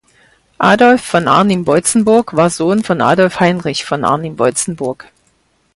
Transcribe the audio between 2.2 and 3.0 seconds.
war Sohn